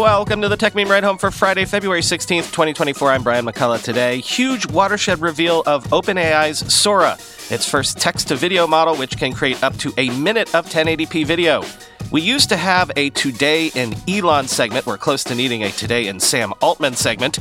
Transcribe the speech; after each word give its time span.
Welcome 0.00 0.40
to 0.40 0.48
the 0.48 0.56
Techmeme 0.56 0.88
Ride 0.88 1.04
Home 1.04 1.18
for 1.18 1.30
Friday, 1.30 1.66
February 1.66 2.00
16th, 2.00 2.46
2024. 2.52 3.10
I'm 3.10 3.22
Brian 3.22 3.44
McCullough 3.44 3.82
today. 3.82 4.18
Huge 4.20 4.64
watershed 4.64 5.20
reveal 5.20 5.62
of 5.66 5.84
OpenAI's 5.88 6.72
Sora, 6.72 7.18
its 7.50 7.68
first 7.68 7.98
text 7.98 8.28
to 8.28 8.34
video 8.34 8.66
model, 8.66 8.96
which 8.96 9.18
can 9.18 9.34
create 9.34 9.62
up 9.62 9.76
to 9.76 9.92
a 9.98 10.08
minute 10.08 10.54
of 10.54 10.64
1080p 10.64 11.26
video. 11.26 11.62
We 12.10 12.22
used 12.22 12.48
to 12.48 12.56
have 12.56 12.90
a 12.96 13.10
Today 13.10 13.66
in 13.74 13.94
Elon 14.08 14.48
segment. 14.48 14.86
We're 14.86 14.96
close 14.96 15.22
to 15.24 15.34
needing 15.34 15.64
a 15.64 15.70
Today 15.70 16.06
in 16.06 16.18
Sam 16.18 16.54
Altman 16.62 16.94
segment. 16.94 17.38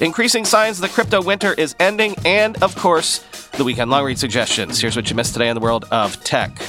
Increasing 0.00 0.44
signs 0.44 0.80
the 0.80 0.88
crypto 0.88 1.22
winter 1.22 1.52
is 1.52 1.76
ending, 1.78 2.16
and 2.24 2.60
of 2.60 2.74
course, 2.74 3.18
the 3.52 3.62
weekend 3.62 3.88
long 3.88 4.04
read 4.04 4.18
suggestions. 4.18 4.80
Here's 4.80 4.96
what 4.96 5.08
you 5.10 5.14
missed 5.14 5.34
today 5.34 5.48
in 5.48 5.54
the 5.54 5.60
world 5.60 5.84
of 5.92 6.22
tech. 6.24 6.60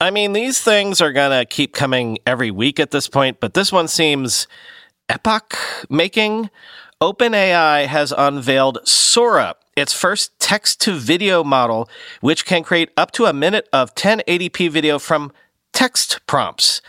I 0.00 0.10
mean, 0.10 0.32
these 0.32 0.60
things 0.60 1.00
are 1.00 1.12
going 1.12 1.38
to 1.38 1.44
keep 1.44 1.72
coming 1.72 2.18
every 2.26 2.50
week 2.50 2.80
at 2.80 2.90
this 2.90 3.08
point, 3.08 3.38
but 3.40 3.54
this 3.54 3.72
one 3.72 3.88
seems 3.88 4.48
epoch 5.08 5.56
making. 5.88 6.50
OpenAI 7.00 7.86
has 7.86 8.12
unveiled 8.16 8.78
Sora, 8.86 9.54
its 9.76 9.92
first 9.92 10.38
text 10.40 10.80
to 10.82 10.94
video 10.94 11.44
model, 11.44 11.88
which 12.20 12.44
can 12.44 12.62
create 12.62 12.90
up 12.96 13.12
to 13.12 13.26
a 13.26 13.32
minute 13.32 13.68
of 13.72 13.94
1080p 13.94 14.70
video 14.70 14.98
from 14.98 15.32
text 15.72 16.20
prompts. 16.26 16.80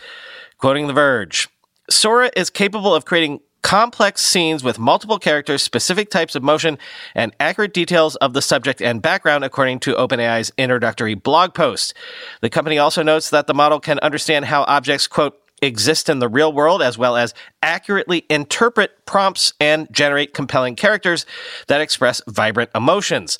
Quoting 0.58 0.86
The 0.86 0.92
Verge 0.92 1.48
Sora 1.88 2.30
is 2.34 2.50
capable 2.50 2.94
of 2.94 3.04
creating 3.04 3.40
complex 3.62 4.22
scenes 4.22 4.62
with 4.62 4.78
multiple 4.78 5.18
characters, 5.18 5.62
specific 5.62 6.10
types 6.10 6.34
of 6.34 6.42
motion, 6.42 6.78
and 7.14 7.34
accurate 7.40 7.74
details 7.74 8.16
of 8.16 8.32
the 8.32 8.42
subject 8.42 8.80
and 8.80 9.02
background, 9.02 9.44
according 9.44 9.80
to 9.80 9.94
OpenAI's 9.94 10.52
introductory 10.56 11.14
blog 11.14 11.54
post. 11.54 11.94
The 12.40 12.50
company 12.50 12.78
also 12.78 13.02
notes 13.02 13.30
that 13.30 13.46
the 13.46 13.54
model 13.54 13.80
can 13.80 13.98
understand 14.00 14.44
how 14.44 14.62
objects, 14.64 15.06
quote, 15.06 15.40
exist 15.62 16.08
in 16.08 16.18
the 16.18 16.28
real 16.28 16.52
world, 16.52 16.82
as 16.82 16.98
well 16.98 17.16
as 17.16 17.34
accurately 17.62 18.24
interpret 18.28 19.04
prompts 19.06 19.52
and 19.58 19.88
generate 19.90 20.34
compelling 20.34 20.76
characters 20.76 21.24
that 21.68 21.80
express 21.80 22.20
vibrant 22.28 22.70
emotions. 22.74 23.38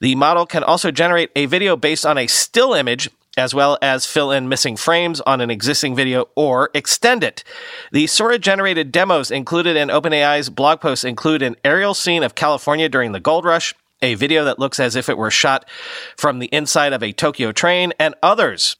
The 0.00 0.14
model 0.16 0.46
can 0.46 0.64
also 0.64 0.90
generate 0.90 1.30
a 1.36 1.46
video 1.46 1.76
based 1.76 2.04
on 2.04 2.18
a 2.18 2.26
still 2.26 2.74
image 2.74 3.08
as 3.36 3.54
well 3.54 3.78
as 3.80 4.06
fill 4.06 4.30
in 4.30 4.48
missing 4.48 4.76
frames 4.76 5.20
on 5.22 5.40
an 5.40 5.50
existing 5.50 5.94
video 5.94 6.26
or 6.36 6.70
extend 6.74 7.24
it. 7.24 7.44
The 7.90 8.06
Sora 8.06 8.38
generated 8.38 8.92
demos 8.92 9.30
included 9.30 9.76
in 9.76 9.88
OpenAI's 9.88 10.50
blog 10.50 10.80
post 10.80 11.04
include 11.04 11.42
an 11.42 11.56
aerial 11.64 11.94
scene 11.94 12.22
of 12.22 12.34
California 12.34 12.88
during 12.88 13.12
the 13.12 13.20
gold 13.20 13.44
rush, 13.44 13.74
a 14.02 14.14
video 14.14 14.44
that 14.44 14.58
looks 14.58 14.80
as 14.80 14.96
if 14.96 15.08
it 15.08 15.16
were 15.16 15.30
shot 15.30 15.68
from 16.16 16.38
the 16.38 16.46
inside 16.46 16.92
of 16.92 17.02
a 17.02 17.12
Tokyo 17.12 17.52
train, 17.52 17.92
and 17.98 18.14
others. 18.22 18.76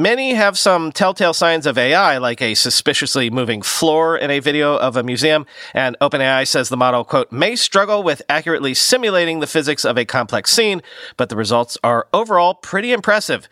Many 0.00 0.32
have 0.32 0.58
some 0.58 0.92
telltale 0.92 1.34
signs 1.34 1.66
of 1.66 1.76
AI, 1.76 2.16
like 2.16 2.40
a 2.40 2.54
suspiciously 2.54 3.28
moving 3.28 3.60
floor 3.60 4.16
in 4.16 4.30
a 4.30 4.38
video 4.38 4.78
of 4.78 4.96
a 4.96 5.02
museum, 5.02 5.44
and 5.74 5.94
OpenAI 6.00 6.48
says 6.48 6.70
the 6.70 6.76
model, 6.78 7.04
quote, 7.04 7.30
may 7.30 7.54
struggle 7.54 8.02
with 8.02 8.22
accurately 8.26 8.72
simulating 8.72 9.40
the 9.40 9.46
physics 9.46 9.84
of 9.84 9.98
a 9.98 10.06
complex 10.06 10.54
scene, 10.54 10.80
but 11.18 11.28
the 11.28 11.36
results 11.36 11.76
are 11.84 12.08
overall 12.14 12.54
pretty 12.54 12.94
impressive. 12.94 13.46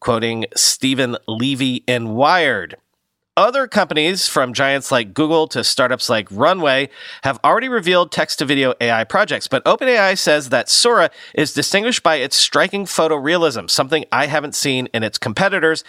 Quoting 0.00 0.46
Stephen 0.56 1.18
Levy 1.28 1.84
in 1.86 2.14
Wired. 2.14 2.78
Other 3.34 3.66
companies, 3.66 4.28
from 4.28 4.52
giants 4.52 4.92
like 4.92 5.14
Google 5.14 5.48
to 5.48 5.64
startups 5.64 6.10
like 6.10 6.28
Runway, 6.30 6.90
have 7.24 7.40
already 7.42 7.70
revealed 7.70 8.12
text 8.12 8.40
to 8.40 8.44
video 8.44 8.74
AI 8.78 9.04
projects, 9.04 9.48
but 9.48 9.64
OpenAI 9.64 10.18
says 10.18 10.50
that 10.50 10.68
Sora 10.68 11.10
is 11.34 11.54
distinguished 11.54 12.02
by 12.02 12.16
its 12.16 12.36
striking 12.36 12.84
photorealism, 12.84 13.70
something 13.70 14.04
I 14.12 14.26
haven't 14.26 14.54
seen 14.54 14.86
in 14.92 15.02
its 15.02 15.16
competitors, 15.16 15.82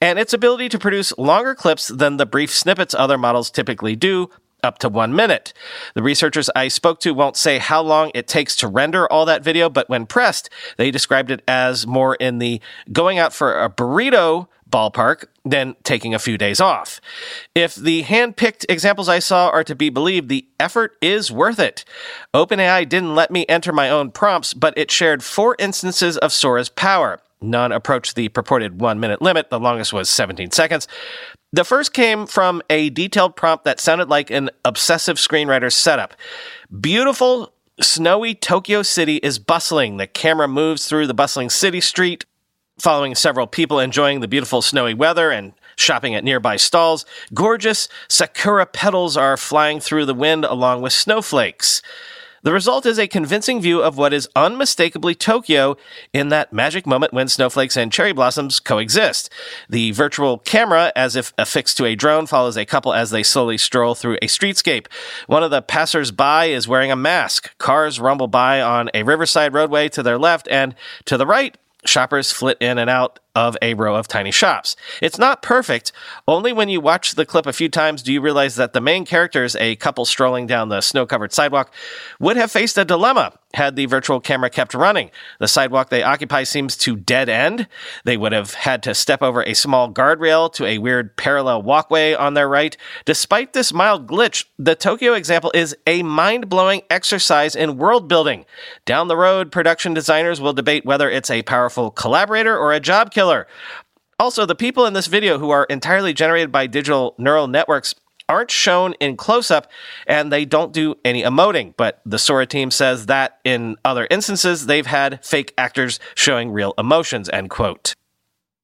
and 0.00 0.18
its 0.18 0.32
ability 0.32 0.70
to 0.70 0.78
produce 0.80 1.16
longer 1.16 1.54
clips 1.54 1.86
than 1.86 2.16
the 2.16 2.26
brief 2.26 2.50
snippets 2.52 2.94
other 2.94 3.16
models 3.16 3.48
typically 3.48 3.94
do, 3.94 4.28
up 4.64 4.78
to 4.78 4.88
one 4.88 5.14
minute. 5.14 5.52
The 5.94 6.02
researchers 6.02 6.50
I 6.56 6.66
spoke 6.66 6.98
to 7.02 7.14
won't 7.14 7.36
say 7.36 7.58
how 7.58 7.80
long 7.80 8.10
it 8.12 8.26
takes 8.26 8.56
to 8.56 8.66
render 8.66 9.06
all 9.06 9.24
that 9.26 9.44
video, 9.44 9.70
but 9.70 9.88
when 9.88 10.04
pressed, 10.04 10.50
they 10.78 10.90
described 10.90 11.30
it 11.30 11.42
as 11.46 11.86
more 11.86 12.16
in 12.16 12.38
the 12.38 12.60
going 12.90 13.20
out 13.20 13.32
for 13.32 13.62
a 13.62 13.70
burrito 13.70 14.48
ballpark 14.70 15.26
than 15.44 15.76
taking 15.82 16.14
a 16.14 16.18
few 16.18 16.38
days 16.38 16.60
off. 16.60 17.00
If 17.54 17.74
the 17.74 18.02
hand-picked 18.02 18.66
examples 18.68 19.08
I 19.08 19.18
saw 19.18 19.48
are 19.48 19.64
to 19.64 19.74
be 19.74 19.90
believed, 19.90 20.28
the 20.28 20.46
effort 20.60 20.96
is 21.00 21.32
worth 21.32 21.58
it. 21.58 21.84
OpenAI 22.34 22.88
didn't 22.88 23.14
let 23.14 23.30
me 23.30 23.46
enter 23.48 23.72
my 23.72 23.90
own 23.90 24.10
prompts, 24.10 24.54
but 24.54 24.76
it 24.76 24.90
shared 24.90 25.22
four 25.22 25.56
instances 25.58 26.16
of 26.18 26.32
Sora's 26.32 26.68
power. 26.68 27.20
None 27.40 27.72
approached 27.72 28.16
the 28.16 28.28
purported 28.28 28.80
one 28.80 28.98
minute 29.00 29.22
limit. 29.22 29.50
The 29.50 29.60
longest 29.60 29.92
was 29.92 30.10
17 30.10 30.50
seconds. 30.50 30.88
The 31.52 31.64
first 31.64 31.92
came 31.92 32.26
from 32.26 32.60
a 32.68 32.90
detailed 32.90 33.36
prompt 33.36 33.64
that 33.64 33.80
sounded 33.80 34.08
like 34.08 34.30
an 34.30 34.50
obsessive 34.64 35.16
screenwriter's 35.16 35.74
setup. 35.74 36.14
Beautiful, 36.80 37.52
snowy 37.80 38.34
Tokyo 38.34 38.82
City 38.82 39.16
is 39.18 39.38
bustling. 39.38 39.96
The 39.96 40.06
camera 40.06 40.48
moves 40.48 40.86
through 40.86 41.06
the 41.06 41.14
bustling 41.14 41.48
city 41.48 41.80
street 41.80 42.26
following 42.78 43.14
several 43.14 43.46
people 43.46 43.80
enjoying 43.80 44.20
the 44.20 44.28
beautiful 44.28 44.62
snowy 44.62 44.94
weather 44.94 45.30
and 45.30 45.52
shopping 45.76 46.14
at 46.14 46.24
nearby 46.24 46.56
stalls. 46.56 47.04
Gorgeous 47.32 47.88
sakura 48.08 48.66
petals 48.66 49.16
are 49.16 49.36
flying 49.36 49.80
through 49.80 50.06
the 50.06 50.14
wind 50.14 50.44
along 50.44 50.82
with 50.82 50.92
snowflakes. 50.92 51.82
The 52.42 52.52
result 52.52 52.86
is 52.86 53.00
a 53.00 53.08
convincing 53.08 53.60
view 53.60 53.82
of 53.82 53.98
what 53.98 54.12
is 54.12 54.28
unmistakably 54.36 55.16
Tokyo 55.16 55.76
in 56.12 56.28
that 56.28 56.52
magic 56.52 56.86
moment 56.86 57.12
when 57.12 57.28
snowflakes 57.28 57.76
and 57.76 57.92
cherry 57.92 58.12
blossoms 58.12 58.60
coexist. 58.60 59.28
The 59.68 59.90
virtual 59.90 60.38
camera, 60.38 60.92
as 60.94 61.16
if 61.16 61.32
affixed 61.36 61.76
to 61.78 61.84
a 61.84 61.96
drone, 61.96 62.26
follows 62.26 62.56
a 62.56 62.64
couple 62.64 62.94
as 62.94 63.10
they 63.10 63.24
slowly 63.24 63.58
stroll 63.58 63.96
through 63.96 64.18
a 64.22 64.26
streetscape. 64.26 64.86
One 65.26 65.42
of 65.42 65.50
the 65.50 65.62
passers-by 65.62 66.46
is 66.46 66.68
wearing 66.68 66.92
a 66.92 66.96
mask. 66.96 67.58
Cars 67.58 67.98
rumble 67.98 68.28
by 68.28 68.62
on 68.62 68.88
a 68.94 69.02
riverside 69.02 69.52
roadway 69.52 69.88
to 69.88 70.02
their 70.04 70.18
left, 70.18 70.46
and 70.48 70.76
to 71.06 71.16
the 71.16 71.26
right, 71.26 71.56
shoppers 71.84 72.32
flit 72.32 72.58
in 72.60 72.78
and 72.78 72.90
out 72.90 73.20
of 73.38 73.56
a 73.62 73.74
row 73.74 73.94
of 73.94 74.08
tiny 74.08 74.32
shops. 74.32 74.74
It's 75.00 75.16
not 75.16 75.42
perfect. 75.42 75.92
Only 76.26 76.52
when 76.52 76.68
you 76.68 76.80
watch 76.80 77.14
the 77.14 77.24
clip 77.24 77.46
a 77.46 77.52
few 77.52 77.68
times 77.68 78.02
do 78.02 78.12
you 78.12 78.20
realize 78.20 78.56
that 78.56 78.72
the 78.72 78.80
main 78.80 79.04
characters, 79.04 79.54
a 79.56 79.76
couple 79.76 80.04
strolling 80.04 80.48
down 80.48 80.70
the 80.70 80.80
snow 80.80 81.06
covered 81.06 81.32
sidewalk, 81.32 81.72
would 82.18 82.36
have 82.36 82.50
faced 82.50 82.76
a 82.76 82.84
dilemma 82.84 83.32
had 83.54 83.76
the 83.76 83.86
virtual 83.86 84.20
camera 84.20 84.50
kept 84.50 84.74
running. 84.74 85.10
The 85.40 85.48
sidewalk 85.48 85.88
they 85.88 86.02
occupy 86.02 86.42
seems 86.42 86.76
to 86.78 86.96
dead 86.96 87.28
end. 87.28 87.66
They 88.04 88.16
would 88.16 88.32
have 88.32 88.54
had 88.54 88.82
to 88.82 88.94
step 88.94 89.22
over 89.22 89.42
a 89.42 89.54
small 89.54 89.90
guardrail 89.90 90.52
to 90.54 90.66
a 90.66 90.78
weird 90.78 91.16
parallel 91.16 91.62
walkway 91.62 92.14
on 92.14 92.34
their 92.34 92.48
right. 92.48 92.76
Despite 93.04 93.54
this 93.54 93.72
mild 93.72 94.06
glitch, 94.06 94.44
the 94.58 94.74
Tokyo 94.74 95.14
example 95.14 95.50
is 95.54 95.76
a 95.86 96.02
mind 96.02 96.48
blowing 96.48 96.82
exercise 96.90 97.56
in 97.56 97.78
world 97.78 98.06
building. 98.06 98.44
Down 98.84 99.08
the 99.08 99.16
road, 99.16 99.50
production 99.50 99.94
designers 99.94 100.40
will 100.40 100.52
debate 100.52 100.84
whether 100.84 101.08
it's 101.08 101.30
a 101.30 101.42
powerful 101.42 101.90
collaborator 101.90 102.56
or 102.56 102.72
a 102.72 102.80
job 102.80 103.10
killer 103.10 103.27
killer. 103.28 103.46
Also, 104.18 104.46
the 104.46 104.54
people 104.54 104.84
in 104.86 104.94
this 104.94 105.06
video 105.06 105.38
who 105.38 105.50
are 105.50 105.64
entirely 105.64 106.12
generated 106.12 106.50
by 106.50 106.66
digital 106.66 107.14
neural 107.18 107.46
networks 107.46 107.94
aren't 108.28 108.50
shown 108.50 108.92
in 108.94 109.16
close 109.16 109.50
up 109.50 109.70
and 110.06 110.32
they 110.32 110.44
don't 110.44 110.72
do 110.72 110.96
any 111.04 111.22
emoting. 111.22 111.72
But 111.76 112.00
the 112.04 112.18
Sora 112.18 112.46
team 112.46 112.70
says 112.70 113.06
that 113.06 113.38
in 113.44 113.76
other 113.84 114.06
instances, 114.10 114.66
they've 114.66 114.86
had 114.86 115.24
fake 115.24 115.54
actors 115.56 116.00
showing 116.14 116.50
real 116.50 116.74
emotions, 116.76 117.30
end 117.30 117.50
quote. 117.50 117.94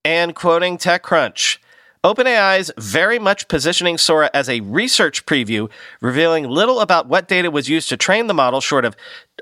And 0.05 0.35
quoting 0.35 0.77
TechCrunch. 0.77 1.59
OpenAI's 2.03 2.71
very 2.77 3.19
much 3.19 3.49
positioning 3.49 3.97
Sora 3.97 4.29
as 4.35 4.51
a 4.51 4.61
research 4.61 5.25
preview, 5.25 5.71
revealing 6.03 6.47
little 6.47 6.81
about 6.81 7.09
what 7.09 7.29
data 7.29 7.51
was 7.51 7.71
used 7.71 7.89
to 7.89 7.97
train 7.97 8.27
the 8.27 8.35
model, 8.35 8.61
short 8.61 8.85
of 8.85 8.95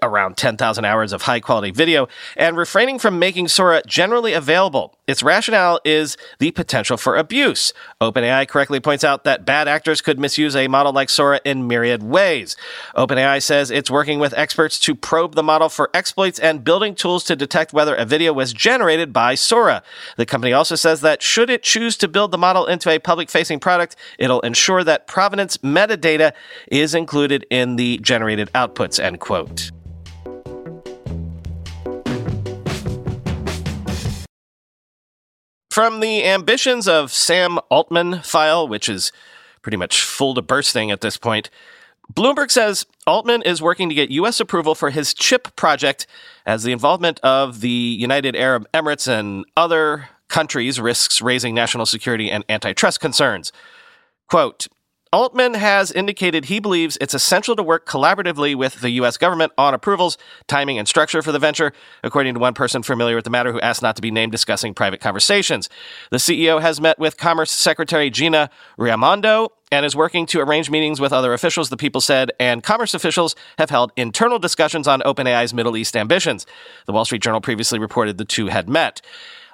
around 0.02 0.36
10,000 0.36 0.84
hours 0.84 1.12
of 1.12 1.22
high 1.22 1.40
quality 1.40 1.70
video, 1.70 2.08
and 2.36 2.56
refraining 2.56 2.98
from 2.98 3.18
making 3.18 3.48
Sora 3.48 3.82
generally 3.86 4.32
available. 4.32 4.94
Its 5.06 5.22
rationale 5.22 5.80
is 5.84 6.16
the 6.38 6.50
potential 6.50 6.96
for 6.96 7.16
abuse. 7.16 7.72
OpenAI 8.00 8.46
correctly 8.48 8.80
points 8.80 9.04
out 9.04 9.24
that 9.24 9.46
bad 9.46 9.68
actors 9.68 10.00
could 10.00 10.18
misuse 10.18 10.56
a 10.56 10.68
model 10.68 10.92
like 10.92 11.08
Sora 11.08 11.40
in 11.44 11.66
myriad 11.66 12.02
ways. 12.02 12.56
OpenAI 12.96 13.42
says 13.42 13.70
it's 13.70 13.90
working 13.90 14.18
with 14.18 14.34
experts 14.34 14.78
to 14.80 14.94
probe 14.94 15.34
the 15.34 15.42
model 15.42 15.68
for 15.68 15.90
exploits 15.94 16.38
and 16.38 16.64
building 16.64 16.94
tools 16.94 17.24
to 17.24 17.36
detect 17.36 17.72
whether 17.72 17.94
a 17.94 18.04
video 18.04 18.32
was 18.32 18.52
generated 18.52 19.12
by 19.12 19.34
Sora. 19.34 19.82
The 20.16 20.26
company 20.26 20.52
also 20.52 20.74
says 20.74 21.00
that 21.02 21.22
should 21.22 21.50
it 21.50 21.62
choose 21.62 21.96
to 21.98 22.08
build 22.08 22.30
the 22.30 22.38
model 22.38 22.66
into 22.66 22.90
a 22.90 22.98
public 22.98 23.30
facing 23.30 23.60
product, 23.60 23.96
it'll 24.18 24.40
ensure 24.40 24.82
that 24.84 25.06
provenance 25.06 25.58
metadata 25.58 26.32
is 26.68 26.94
included 26.94 27.46
in 27.50 27.76
the 27.76 27.98
generated 27.98 28.50
outputs, 28.54 28.98
end 28.98 29.20
quote. 29.20 29.70
From 35.72 36.00
the 36.00 36.22
ambitions 36.26 36.86
of 36.86 37.10
Sam 37.10 37.58
Altman 37.70 38.20
file, 38.20 38.68
which 38.68 38.90
is 38.90 39.10
pretty 39.62 39.78
much 39.78 40.02
full 40.02 40.34
to 40.34 40.42
bursting 40.42 40.90
at 40.90 41.00
this 41.00 41.16
point, 41.16 41.48
Bloomberg 42.12 42.50
says 42.50 42.84
Altman 43.06 43.40
is 43.40 43.62
working 43.62 43.88
to 43.88 43.94
get 43.94 44.10
U.S. 44.10 44.38
approval 44.38 44.74
for 44.74 44.90
his 44.90 45.14
chip 45.14 45.56
project 45.56 46.06
as 46.44 46.62
the 46.62 46.72
involvement 46.72 47.20
of 47.20 47.62
the 47.62 47.70
United 47.70 48.36
Arab 48.36 48.70
Emirates 48.74 49.08
and 49.08 49.46
other 49.56 50.10
countries 50.28 50.78
risks 50.78 51.22
raising 51.22 51.54
national 51.54 51.86
security 51.86 52.30
and 52.30 52.44
antitrust 52.50 53.00
concerns. 53.00 53.50
Quote, 54.28 54.68
Altman 55.12 55.52
has 55.52 55.92
indicated 55.92 56.46
he 56.46 56.58
believes 56.58 56.96
it's 56.98 57.12
essential 57.12 57.54
to 57.56 57.62
work 57.62 57.86
collaboratively 57.86 58.54
with 58.54 58.80
the 58.80 58.88
U.S. 58.92 59.18
government 59.18 59.52
on 59.58 59.74
approvals, 59.74 60.16
timing, 60.46 60.78
and 60.78 60.88
structure 60.88 61.20
for 61.20 61.32
the 61.32 61.38
venture, 61.38 61.74
according 62.02 62.32
to 62.32 62.40
one 62.40 62.54
person 62.54 62.82
familiar 62.82 63.14
with 63.14 63.24
the 63.24 63.30
matter 63.30 63.52
who 63.52 63.60
asked 63.60 63.82
not 63.82 63.94
to 63.96 64.00
be 64.00 64.10
named 64.10 64.32
discussing 64.32 64.72
private 64.72 65.02
conversations. 65.02 65.68
The 66.10 66.16
CEO 66.16 66.62
has 66.62 66.80
met 66.80 66.98
with 66.98 67.18
Commerce 67.18 67.50
Secretary 67.50 68.08
Gina 68.08 68.48
Raimondo 68.78 69.52
and 69.70 69.84
is 69.84 69.94
working 69.94 70.24
to 70.26 70.40
arrange 70.40 70.70
meetings 70.70 70.98
with 70.98 71.12
other 71.12 71.34
officials, 71.34 71.68
the 71.68 71.76
people 71.76 72.00
said, 72.00 72.32
and 72.40 72.62
commerce 72.62 72.94
officials 72.94 73.36
have 73.58 73.68
held 73.68 73.92
internal 73.96 74.38
discussions 74.38 74.88
on 74.88 75.00
OpenAI's 75.00 75.52
Middle 75.52 75.76
East 75.76 75.94
ambitions. 75.94 76.46
The 76.86 76.92
Wall 76.94 77.04
Street 77.04 77.22
Journal 77.22 77.42
previously 77.42 77.78
reported 77.78 78.16
the 78.16 78.24
two 78.24 78.46
had 78.46 78.66
met. 78.66 79.02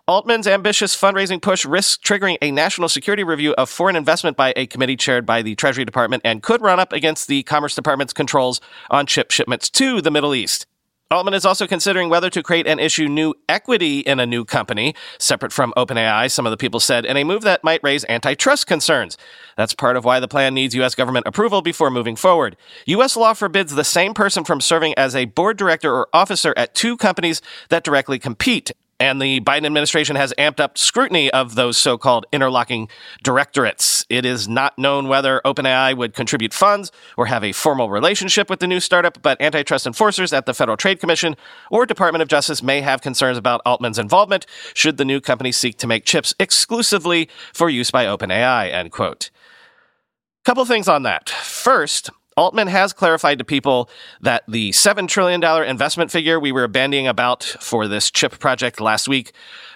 Altman's 0.09 0.47
ambitious 0.47 0.97
fundraising 0.97 1.43
push 1.43 1.67
risks 1.67 2.03
triggering 2.03 2.39
a 2.41 2.51
national 2.51 2.89
security 2.89 3.23
review 3.23 3.53
of 3.59 3.69
foreign 3.69 3.95
investment 3.95 4.39
by 4.39 4.55
a 4.57 4.67
committee 4.67 4.97
chaired 4.97 5.27
by 5.27 5.43
the 5.43 5.55
Treasury 5.55 5.85
Department 5.85 6.23
and 6.25 6.43
could 6.43 6.63
run 6.63 6.81
up 6.81 6.95
against 6.95 7.29
the 7.29 7.43
Commerce 7.43 7.75
Department's 7.75 8.15
controls 8.15 8.59
on 8.91 9.05
chip 9.05 9.31
shipments 9.31 9.69
to 9.69 10.01
the 10.01 10.11
Middle 10.11 10.35
East. 10.35 10.67
Altman 11.11 11.35
is 11.35 11.45
also 11.45 11.67
considering 11.67 12.09
whether 12.09 12.31
to 12.31 12.43
create 12.43 12.67
and 12.67 12.81
issue 12.81 13.07
new 13.07 13.35
equity 13.51 13.99
in 14.01 14.19
a 14.19 14.25
new 14.25 14.47
company, 14.47 14.95
separate 15.19 15.53
from 15.53 15.75
OpenAI, 15.77 16.31
some 16.31 16.47
of 16.47 16.53
the 16.53 16.57
people 16.57 16.81
said, 16.81 17.05
in 17.05 17.19
a 17.19 17.25
move 17.25 17.43
that 17.43 17.63
might 17.63 17.83
raise 17.83 18.07
antitrust 18.09 18.67
concerns. 18.67 19.19
That's 19.59 19.75
part 19.75 19.99
of 19.99 20.07
why 20.07 20.21
the 20.21 20.29
plan 20.29 20.55
needs 20.55 20.75
U.S. 20.77 20.95
government 20.95 21.27
approval 21.27 21.61
before 21.61 21.91
moving 21.91 22.17
forward. 22.17 22.57
U.S. 22.87 23.15
law 23.15 23.35
forbids 23.35 23.75
the 23.75 23.85
same 23.85 24.15
person 24.15 24.43
from 24.43 24.63
serving 24.63 24.95
as 24.97 25.15
a 25.15 25.27
board 25.27 25.59
director 25.59 25.95
or 25.95 26.09
officer 26.15 26.55
at 26.57 26.75
two 26.75 26.97
companies 26.97 27.43
that 27.69 27.85
directly 27.85 28.19
compete. 28.19 28.73
And 29.01 29.23
the 29.23 29.41
Biden 29.41 29.65
administration 29.65 30.17
has 30.17 30.35
amped 30.39 30.59
up 30.59 30.77
scrutiny 30.77 31.31
of 31.31 31.55
those 31.55 31.77
so 31.77 31.97
called 31.97 32.27
interlocking 32.33 32.89
directorates. 33.23 34.05
It 34.09 34.25
is 34.25 34.49
not 34.49 34.77
known 34.77 35.07
whether 35.07 35.41
OpenAI 35.45 35.97
would 35.97 36.15
contribute 36.15 36.53
funds 36.53 36.91
or 37.17 37.27
have 37.27 37.45
a 37.45 37.53
formal 37.53 37.91
relationship 37.91 38.51
with 38.51 38.59
the 38.59 38.67
new 38.67 38.81
startup, 38.81 39.23
but 39.23 39.41
antitrust 39.41 39.87
enforcers 39.87 40.33
at 40.33 40.47
the 40.47 40.55
Federal 40.55 40.77
Trade 40.77 40.99
Commission 40.99 41.37
or 41.71 41.87
Department 41.87 42.23
of 42.23 42.29
Justice 42.29 42.61
may 42.61 42.81
have 42.81 43.01
concerns 43.01 43.39
about 43.39 43.61
Altman's 43.65 44.01
involvement 44.01 44.47
should 44.75 44.97
the 44.97 45.05
new 45.05 45.21
company 45.21 45.53
seek 45.53 45.79
to 45.79 45.87
make 45.87 46.05
chips 46.05 46.35
exclusively 46.41 47.29
for 47.53 47.71
use 47.71 47.93
by 47.93 48.05
OpenAI, 48.05 48.73
end 48.73 48.91
quote. 48.91 49.31
Couple 50.45 50.65
things 50.65 50.89
on 50.89 51.03
that. 51.03 51.29
First, 51.29 52.11
Altman 52.39 52.69
has 52.69 52.93
clarified 52.93 53.39
to 53.39 53.45
people 53.45 53.91
that 54.21 54.45
the 54.47 54.71
$7 54.71 55.09
trillion 55.09 55.43
investment 55.65 56.13
figure 56.13 56.39
we 56.39 56.53
were 56.53 56.69
bandying 56.69 57.09
about 57.09 57.43
for 57.43 57.89
this 57.89 58.13
chip 58.13 58.39
project 58.39 58.81
last 58.81 59.09
week 59.09 59.33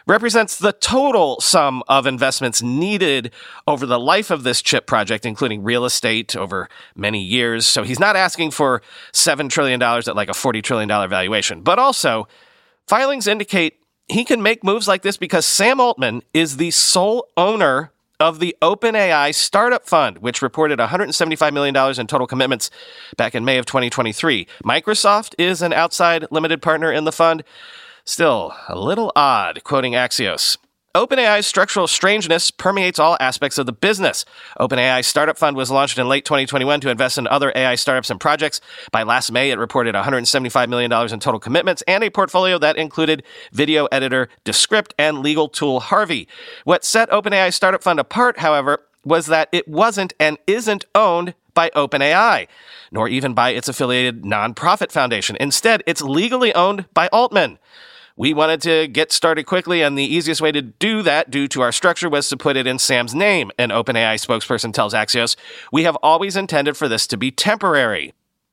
represents 0.07 0.59
the 0.59 0.73
total 0.73 1.41
sum 1.41 1.83
of 1.89 2.07
investments 2.07 2.63
needed 2.63 3.33
over 3.67 3.85
the 3.85 3.99
life 3.99 4.31
of 4.31 4.45
this 4.45 4.63
chip 4.63 4.87
project, 4.87 5.27
including 5.27 5.65
real 5.65 5.85
estate 5.85 6.37
over 6.37 6.69
many 6.95 7.21
years. 7.21 7.67
So 7.67 7.83
he's 7.83 7.99
not 7.99 8.15
asking 8.15 8.53
for 8.53 8.81
$7 9.13 9.51
trillion 9.51 9.83
at 9.83 10.15
like 10.15 10.29
a 10.29 10.33
$40 10.33 10.63
trillion 10.63 10.89
valuation. 10.89 11.63
But 11.63 11.81
also, 11.81 12.29
filings 12.87 13.27
indicate 13.27 13.81
he 14.07 14.25
can 14.25 14.41
make 14.41 14.63
moves 14.63 14.87
like 14.87 15.03
this 15.03 15.17
because 15.17 15.47
Sam 15.47 15.81
Altman 15.81 16.23
is 16.33 16.59
the 16.59 16.71
sole 16.71 17.27
owner 17.37 17.93
of 18.23 18.39
the 18.39 18.57
OpenAI 18.63 19.35
Startup 19.35 19.85
Fund, 19.85 20.19
which 20.19 20.41
reported 20.41 20.79
$175 20.79 21.53
million 21.53 21.77
in 22.01 22.07
total 22.07 22.27
commitments 22.29 22.71
back 23.17 23.35
in 23.35 23.45
May 23.45 23.59
of 23.59 23.67
2023. 23.67 24.47
Microsoft 24.65 25.35
is 25.39 25.61
an 25.61 25.73
outside 25.73 26.25
limited 26.31 26.63
partner 26.63 26.93
in 26.93 27.05
the 27.05 27.13
fund. 27.13 27.43
Still, 28.05 28.55
a 28.69 28.79
little 28.79 29.13
odd, 29.17 29.65
quoting 29.65 29.95
Axios. 29.95 30.57
OpenAI's 30.95 31.47
structural 31.47 31.87
strangeness 31.87 32.51
permeates 32.51 32.99
all 32.99 33.17
aspects 33.19 33.57
of 33.57 33.65
the 33.65 33.73
business. 33.73 34.27
OpenAI's 34.61 35.07
startup 35.07 35.39
fund 35.39 35.57
was 35.57 35.71
launched 35.71 35.97
in 35.97 36.07
late 36.07 36.27
2021 36.27 36.83
to 36.83 36.91
invest 36.91 37.17
in 37.17 37.27
other 37.29 37.51
AI 37.57 37.77
startups 37.77 38.11
and 38.11 38.21
projects. 38.21 38.61
By 38.91 39.03
last 39.03 39.33
May, 39.33 39.51
it 39.51 39.59
reported 39.59 39.95
$175 39.95 40.69
million 40.69 40.93
in 40.93 41.19
total 41.19 41.41
commitments 41.41 41.83
and 41.89 42.05
a 42.05 42.11
portfolio 42.11 42.59
that 42.59 42.77
included 42.77 43.23
video 43.53 43.87
editor 43.87 44.29
Descript 44.45 44.95
and 44.99 45.21
legal 45.21 45.49
tool 45.49 45.81
Harvey. 45.81 46.29
What 46.65 46.85
set 46.85 47.09
OpenAI's 47.09 47.55
startup 47.55 47.83
fund 47.83 47.99
apart, 47.99 48.41
however, 48.41 48.83
was 49.03 49.29
that 49.29 49.49
it 49.51 49.67
wasn't 49.67 50.13
and 50.21 50.37
isn't 50.47 50.85
owned 50.95 51.33
by 51.55 51.71
OpenAI, 51.71 52.49
nor 52.91 53.09
even 53.09 53.33
by 53.33 53.51
its 53.51 53.69
affiliated 53.69 54.25
nonprofit 54.25 54.93
foundation. 54.93 55.37
Instead, 55.41 55.83
it's 55.87 56.03
legally 56.03 56.55
owned 56.55 56.85
by 56.93 57.09
Altman. 57.09 57.59
We 58.17 58.35
wanted 58.35 58.61
to 58.63 58.89
get 58.89 59.13
started 59.13 59.45
quickly, 59.45 59.83
and 59.83 59.97
the 59.97 60.05
easiest 60.05 60.41
way 60.41 60.53
to 60.53 60.63
do 60.63 61.03
that, 61.03 61.31
due 61.31 61.49
to 61.49 61.63
our 61.63 61.73
structure, 61.73 62.11
was 62.11 62.29
to 62.29 62.37
put 62.37 62.57
it 62.57 62.67
in 62.67 62.79
Sam's 62.79 63.15
name, 63.15 63.51
an 63.59 63.71
OpenAI 63.71 64.15
spokesperson 64.15 64.73
tells 64.73 64.93
Axios. 64.93 65.37
We 65.73 65.85
have 65.85 65.97
always 66.03 66.37
intended 66.37 66.77
for 66.77 66.89
this 66.89 67.07
to 67.09 67.17
be 67.17 67.31
temporary. 67.31 68.13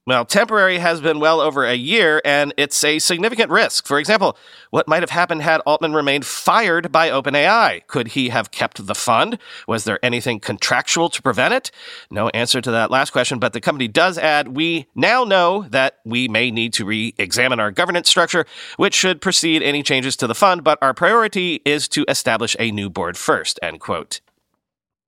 Well, 0.09 0.25
temporary 0.25 0.79
has 0.79 1.01
been 1.01 1.19
well 1.19 1.39
over 1.39 1.63
a 1.65 1.75
year, 1.75 2.19
and 2.25 2.51
it's 2.57 2.83
a 2.83 2.97
significant 2.97 3.51
risk. 3.51 3.85
For 3.85 3.99
example, 3.99 4.35
what 4.71 4.87
might 4.87 5.03
have 5.03 5.11
happened 5.11 5.43
had 5.43 5.61
Altman 5.67 5.93
remained 5.93 6.25
fired 6.25 6.91
by 6.91 7.11
OpenAI? 7.11 7.85
Could 7.85 8.07
he 8.07 8.29
have 8.29 8.49
kept 8.49 8.87
the 8.87 8.95
fund? 8.95 9.37
Was 9.67 9.83
there 9.83 10.03
anything 10.03 10.39
contractual 10.39 11.09
to 11.09 11.21
prevent 11.21 11.53
it? 11.53 11.69
No 12.09 12.29
answer 12.29 12.59
to 12.59 12.71
that 12.71 12.89
last 12.89 13.11
question, 13.11 13.37
but 13.37 13.53
the 13.53 13.61
company 13.61 13.87
does 13.87 14.17
add 14.17 14.55
we 14.55 14.87
now 14.95 15.25
know 15.25 15.67
that 15.69 15.99
we 16.03 16.27
may 16.27 16.49
need 16.49 16.73
to 16.73 16.85
re 16.85 17.13
examine 17.19 17.59
our 17.59 17.69
governance 17.69 18.09
structure, 18.09 18.47
which 18.77 18.95
should 18.95 19.21
precede 19.21 19.61
any 19.61 19.83
changes 19.83 20.15
to 20.15 20.25
the 20.25 20.33
fund, 20.33 20.63
but 20.63 20.79
our 20.81 20.95
priority 20.95 21.61
is 21.65 21.87
to 21.89 22.03
establish 22.07 22.55
a 22.57 22.71
new 22.71 22.89
board 22.89 23.15
first, 23.15 23.59
end 23.61 23.79
quote. 23.79 24.21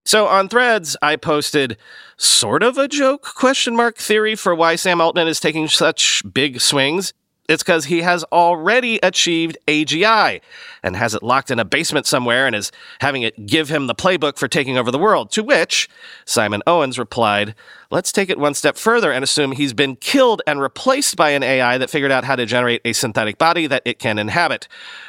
So 0.03 0.27
on 0.27 0.49
Threads, 0.49 0.97
I 1.01 1.15
posted 1.15 1.77
sort 2.17 2.63
of 2.63 2.77
a 2.77 2.87
joke 2.87 3.23
question 3.35 3.75
mark 3.75 3.97
theory 3.97 4.35
for 4.35 4.55
why 4.55 4.75
Sam 4.75 4.99
Altman 4.99 5.27
is 5.27 5.39
taking 5.39 5.67
such 5.67 6.23
big 6.33 6.59
swings. 6.59 7.13
It's 7.47 7.63
because 7.63 7.85
he 7.85 8.01
has 8.01 8.23
already 8.25 8.97
achieved 9.03 9.57
AGI 9.67 10.39
and 10.83 10.95
has 10.95 11.13
it 11.13 11.21
locked 11.21 11.51
in 11.51 11.59
a 11.59 11.65
basement 11.65 12.05
somewhere 12.05 12.47
and 12.47 12.55
is 12.55 12.71
having 13.01 13.23
it 13.23 13.45
give 13.45 13.67
him 13.67 13.87
the 13.87 13.95
playbook 13.95 14.37
for 14.37 14.47
taking 14.47 14.77
over 14.77 14.89
the 14.89 14.97
world. 14.97 15.31
To 15.31 15.43
which 15.43 15.89
Simon 16.23 16.63
Owens 16.65 16.97
replied, 16.97 17.53
Let's 17.89 18.13
take 18.13 18.29
it 18.29 18.39
one 18.39 18.53
step 18.53 18.77
further 18.77 19.11
and 19.11 19.23
assume 19.23 19.51
he's 19.51 19.73
been 19.73 19.97
killed 19.97 20.41
and 20.47 20.61
replaced 20.61 21.17
by 21.17 21.31
an 21.31 21.43
AI 21.43 21.77
that 21.77 21.89
figured 21.89 22.11
out 22.11 22.23
how 22.23 22.37
to 22.37 22.45
generate 22.45 22.81
a 22.85 22.93
synthetic 22.93 23.37
body 23.37 23.67
that 23.67 23.81
it 23.83 23.99
can 23.99 24.17
inhabit, 24.17 24.67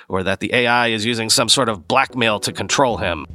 or 0.09 0.25
that 0.25 0.41
the 0.41 0.53
AI 0.53 0.89
is 0.89 1.07
using 1.07 1.31
some 1.31 1.49
sort 1.49 1.69
of 1.69 1.87
blackmail 1.87 2.41
to 2.41 2.53
control 2.53 2.97
him. 2.97 3.27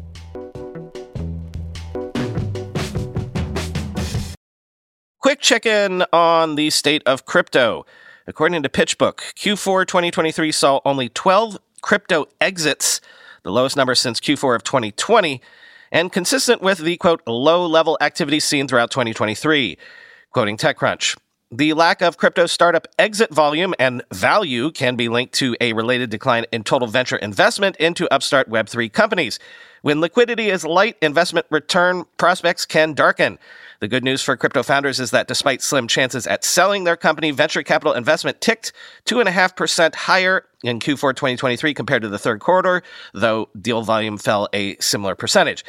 Quick 5.27 5.41
check 5.41 5.65
in 5.65 6.05
on 6.13 6.55
the 6.55 6.69
state 6.69 7.03
of 7.05 7.25
crypto. 7.25 7.85
According 8.27 8.63
to 8.63 8.69
PitchBook, 8.69 9.15
Q4 9.35 9.85
2023 9.85 10.53
saw 10.53 10.79
only 10.85 11.09
12 11.09 11.57
crypto 11.81 12.27
exits, 12.39 13.01
the 13.43 13.51
lowest 13.51 13.75
number 13.75 13.93
since 13.93 14.21
Q4 14.21 14.55
of 14.55 14.63
2020, 14.63 15.41
and 15.91 16.13
consistent 16.13 16.61
with 16.61 16.77
the 16.77 16.95
quote, 16.95 17.21
low 17.27 17.65
level 17.65 17.97
activity 17.99 18.39
seen 18.39 18.69
throughout 18.69 18.89
2023. 18.89 19.77
Quoting 20.31 20.55
TechCrunch. 20.55 21.17
The 21.51 21.73
lack 21.73 22.01
of 22.01 22.15
crypto 22.15 22.45
startup 22.45 22.87
exit 22.97 23.29
volume 23.33 23.73
and 23.77 24.03
value 24.13 24.71
can 24.71 24.95
be 24.95 25.09
linked 25.09 25.33
to 25.35 25.57
a 25.59 25.73
related 25.73 26.09
decline 26.09 26.45
in 26.53 26.63
total 26.63 26.87
venture 26.87 27.17
investment 27.17 27.75
into 27.75 28.07
upstart 28.13 28.49
Web3 28.49 28.93
companies. 28.93 29.39
When 29.87 30.01
liquidity 30.01 30.49
is 30.49 30.65
light, 30.65 30.97
investment 31.01 31.45
return 31.49 32.03
prospects 32.17 32.65
can 32.65 32.91
darken. 32.91 33.39
The 33.79 33.87
good 33.87 34.03
news 34.03 34.21
for 34.21 34.35
crypto 34.35 34.61
founders 34.61 34.99
is 34.99 35.11
that 35.11 35.29
despite 35.29 35.61
slim 35.61 35.87
chances 35.87 36.27
at 36.27 36.43
selling 36.43 36.83
their 36.83 36.97
company, 36.97 37.31
venture 37.31 37.63
capital 37.63 37.93
investment 37.93 38.41
ticked 38.41 38.73
2.5% 39.05 39.95
higher 39.95 40.43
in 40.61 40.79
Q4 40.79 41.15
2023 41.15 41.73
compared 41.73 42.01
to 42.01 42.09
the 42.09 42.19
third 42.19 42.41
quarter, 42.41 42.83
though 43.13 43.47
deal 43.61 43.81
volume 43.81 44.17
fell 44.17 44.49
a 44.51 44.75
similar 44.81 45.15
percentage. 45.15 45.63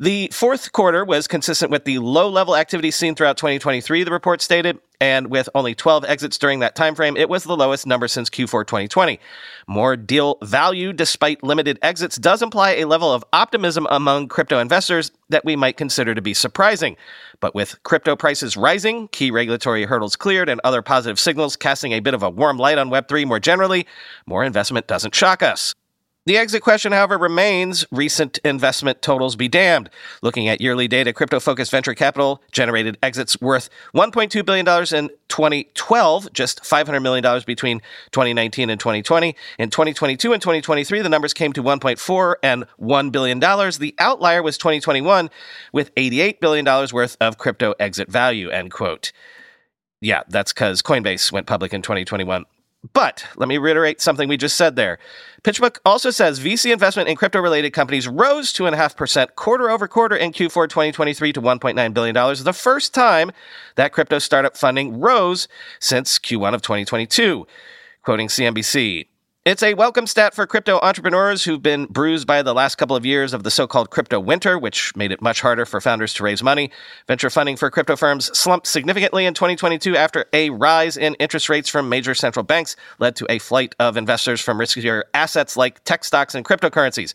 The 0.00 0.28
fourth 0.32 0.72
quarter 0.72 1.04
was 1.04 1.28
consistent 1.28 1.70
with 1.70 1.84
the 1.84 2.00
low 2.00 2.28
level 2.28 2.56
activity 2.56 2.90
seen 2.90 3.14
throughout 3.14 3.36
2023, 3.36 4.02
the 4.02 4.10
report 4.10 4.42
stated, 4.42 4.80
and 5.00 5.28
with 5.28 5.48
only 5.54 5.72
12 5.76 6.04
exits 6.04 6.36
during 6.36 6.58
that 6.58 6.74
time 6.74 6.96
frame, 6.96 7.16
it 7.16 7.28
was 7.28 7.44
the 7.44 7.56
lowest 7.56 7.86
number 7.86 8.08
since 8.08 8.28
Q4 8.28 8.66
2020. 8.66 9.20
More 9.68 9.96
deal 9.96 10.38
value 10.42 10.92
despite 10.92 11.44
limited 11.44 11.78
exits 11.80 12.16
does 12.16 12.42
imply 12.42 12.72
a 12.72 12.86
level 12.86 13.12
of 13.12 13.24
optimism 13.32 13.86
among 13.88 14.26
crypto 14.26 14.58
investors 14.58 15.12
that 15.28 15.44
we 15.44 15.54
might 15.54 15.76
consider 15.76 16.12
to 16.12 16.22
be 16.22 16.34
surprising. 16.34 16.96
But 17.38 17.54
with 17.54 17.80
crypto 17.84 18.16
prices 18.16 18.56
rising, 18.56 19.06
key 19.08 19.30
regulatory 19.30 19.84
hurdles 19.84 20.16
cleared, 20.16 20.48
and 20.48 20.60
other 20.64 20.82
positive 20.82 21.20
signals 21.20 21.54
casting 21.54 21.92
a 21.92 22.00
bit 22.00 22.14
of 22.14 22.22
a 22.24 22.30
warm 22.30 22.56
light 22.56 22.78
on 22.78 22.90
Web3 22.90 23.26
more 23.26 23.38
generally, 23.38 23.86
more 24.26 24.42
investment 24.42 24.88
doesn't 24.88 25.14
shock 25.14 25.40
us. 25.40 25.72
The 26.26 26.38
exit 26.38 26.62
question, 26.62 26.92
however, 26.92 27.18
remains 27.18 27.84
recent 27.90 28.38
investment 28.38 29.02
totals 29.02 29.36
be 29.36 29.46
damned. 29.46 29.90
Looking 30.22 30.48
at 30.48 30.58
yearly 30.58 30.88
data, 30.88 31.12
crypto 31.12 31.38
focused 31.38 31.70
venture 31.70 31.92
capital 31.92 32.40
generated 32.50 32.96
exits 33.02 33.38
worth 33.42 33.68
$1.2 33.94 34.42
billion 34.46 34.66
in 34.66 35.14
2012, 35.28 36.32
just 36.32 36.62
$500 36.62 37.02
million 37.02 37.42
between 37.46 37.80
2019 38.12 38.70
and 38.70 38.80
2020. 38.80 39.36
In 39.58 39.68
2022 39.68 40.32
and 40.32 40.40
2023, 40.40 41.02
the 41.02 41.10
numbers 41.10 41.34
came 41.34 41.52
to 41.52 41.62
1.4 41.62 42.34
and 42.42 42.64
$1 42.80 43.12
billion. 43.12 43.38
The 43.38 43.94
outlier 43.98 44.42
was 44.42 44.56
2021 44.56 45.28
with 45.74 45.94
$88 45.94 46.40
billion 46.40 46.64
worth 46.90 47.18
of 47.20 47.36
crypto 47.36 47.74
exit 47.78 48.10
value, 48.10 48.48
end 48.48 48.70
quote. 48.72 49.12
Yeah, 50.00 50.22
that's 50.28 50.54
because 50.54 50.80
Coinbase 50.80 51.32
went 51.32 51.46
public 51.46 51.74
in 51.74 51.82
2021. 51.82 52.46
But 52.92 53.24
let 53.36 53.48
me 53.48 53.56
reiterate 53.56 54.00
something 54.00 54.28
we 54.28 54.36
just 54.36 54.56
said 54.56 54.76
there. 54.76 54.98
PitchBook 55.42 55.78
also 55.86 56.10
says 56.10 56.40
VC 56.40 56.72
investment 56.72 57.08
in 57.08 57.16
crypto 57.16 57.40
related 57.40 57.72
companies 57.72 58.06
rose 58.06 58.52
2.5% 58.52 59.34
quarter 59.36 59.70
over 59.70 59.88
quarter 59.88 60.16
in 60.16 60.32
Q4 60.32 60.68
2023 60.68 61.32
to 61.32 61.40
$1.9 61.40 61.94
billion, 61.94 62.14
the 62.44 62.52
first 62.52 62.92
time 62.92 63.30
that 63.76 63.92
crypto 63.92 64.18
startup 64.18 64.56
funding 64.56 65.00
rose 65.00 65.48
since 65.80 66.18
Q1 66.18 66.54
of 66.54 66.62
2022. 66.62 67.46
Quoting 68.02 68.28
CNBC, 68.28 69.06
it's 69.44 69.62
a 69.62 69.74
welcome 69.74 70.06
stat 70.06 70.32
for 70.32 70.46
crypto 70.46 70.80
entrepreneurs 70.80 71.44
who've 71.44 71.60
been 71.60 71.84
bruised 71.84 72.26
by 72.26 72.40
the 72.40 72.54
last 72.54 72.76
couple 72.76 72.96
of 72.96 73.04
years 73.04 73.34
of 73.34 73.42
the 73.42 73.50
so 73.50 73.66
called 73.66 73.90
crypto 73.90 74.18
winter, 74.18 74.58
which 74.58 74.96
made 74.96 75.12
it 75.12 75.20
much 75.20 75.42
harder 75.42 75.66
for 75.66 75.82
founders 75.82 76.14
to 76.14 76.22
raise 76.22 76.42
money. 76.42 76.70
Venture 77.06 77.28
funding 77.28 77.54
for 77.54 77.70
crypto 77.70 77.94
firms 77.94 78.36
slumped 78.36 78.66
significantly 78.66 79.26
in 79.26 79.34
2022 79.34 79.98
after 79.98 80.24
a 80.32 80.48
rise 80.48 80.96
in 80.96 81.14
interest 81.16 81.50
rates 81.50 81.68
from 81.68 81.90
major 81.90 82.14
central 82.14 82.42
banks 82.42 82.74
led 82.98 83.14
to 83.16 83.26
a 83.28 83.38
flight 83.38 83.74
of 83.78 83.98
investors 83.98 84.40
from 84.40 84.56
riskier 84.56 85.02
assets 85.12 85.58
like 85.58 85.84
tech 85.84 86.04
stocks 86.04 86.34
and 86.34 86.46
cryptocurrencies. 86.46 87.12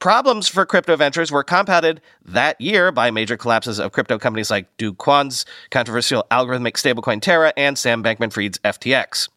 Problems 0.00 0.48
for 0.48 0.66
crypto 0.66 0.96
ventures 0.96 1.32
were 1.32 1.44
compounded 1.44 2.02
that 2.26 2.60
year 2.60 2.92
by 2.92 3.10
major 3.10 3.38
collapses 3.38 3.80
of 3.80 3.92
crypto 3.92 4.18
companies 4.18 4.50
like 4.50 4.66
Do 4.76 4.92
Kwon's 4.92 5.46
controversial 5.70 6.26
algorithmic 6.30 6.74
stablecoin 6.74 7.22
Terra 7.22 7.54
and 7.56 7.78
Sam 7.78 8.04
Bankman 8.04 8.34
Fried's 8.34 8.58
FTX. 8.58 9.28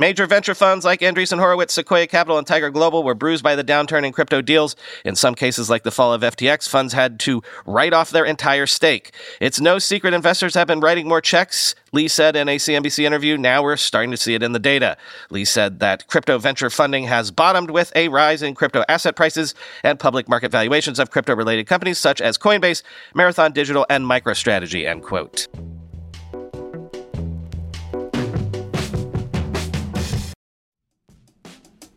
Major 0.00 0.28
venture 0.28 0.54
funds 0.54 0.84
like 0.84 1.00
Andreessen 1.00 1.40
Horowitz, 1.40 1.74
Sequoia 1.74 2.06
Capital, 2.06 2.38
and 2.38 2.46
Tiger 2.46 2.70
Global 2.70 3.02
were 3.02 3.16
bruised 3.16 3.42
by 3.42 3.56
the 3.56 3.64
downturn 3.64 4.06
in 4.06 4.12
crypto 4.12 4.40
deals. 4.40 4.76
In 5.04 5.16
some 5.16 5.34
cases, 5.34 5.68
like 5.68 5.82
the 5.82 5.90
fall 5.90 6.12
of 6.12 6.20
FTX, 6.22 6.68
funds 6.68 6.92
had 6.92 7.18
to 7.18 7.42
write 7.66 7.92
off 7.92 8.10
their 8.10 8.24
entire 8.24 8.68
stake. 8.68 9.12
It's 9.40 9.60
no 9.60 9.80
secret 9.80 10.14
investors 10.14 10.54
have 10.54 10.68
been 10.68 10.78
writing 10.78 11.08
more 11.08 11.20
checks, 11.20 11.74
Lee 11.90 12.06
said 12.06 12.36
in 12.36 12.48
a 12.48 12.58
CNBC 12.58 13.02
interview. 13.02 13.36
Now 13.36 13.60
we're 13.60 13.76
starting 13.76 14.12
to 14.12 14.16
see 14.16 14.34
it 14.34 14.42
in 14.44 14.52
the 14.52 14.60
data. 14.60 14.96
Lee 15.30 15.44
said 15.44 15.80
that 15.80 16.06
crypto 16.06 16.38
venture 16.38 16.70
funding 16.70 17.02
has 17.04 17.32
bottomed 17.32 17.72
with 17.72 17.90
a 17.96 18.06
rise 18.06 18.40
in 18.40 18.54
crypto 18.54 18.84
asset 18.88 19.16
prices 19.16 19.52
and 19.82 19.98
public 19.98 20.28
market 20.28 20.52
valuations 20.52 21.00
of 21.00 21.10
crypto 21.10 21.34
related 21.34 21.66
companies 21.66 21.98
such 21.98 22.20
as 22.20 22.38
Coinbase, 22.38 22.84
Marathon 23.16 23.50
Digital, 23.50 23.84
and 23.90 24.04
MicroStrategy, 24.04 24.86
end 24.86 25.02
quote. 25.02 25.48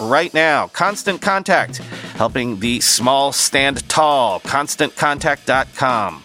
right 0.00 0.32
now. 0.34 0.68
Constant 0.68 1.22
Contact, 1.22 1.78
helping 2.16 2.60
the 2.60 2.80
small 2.80 3.32
stand 3.32 3.88
tall. 3.88 4.40
ConstantContact.com. 4.40 6.22